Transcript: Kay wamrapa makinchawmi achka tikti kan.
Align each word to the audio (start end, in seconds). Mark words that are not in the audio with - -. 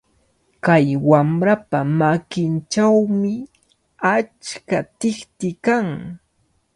Kay 0.65 0.87
wamrapa 1.09 1.79
makinchawmi 1.99 3.33
achka 4.15 4.79
tikti 4.99 5.49
kan. 5.65 5.87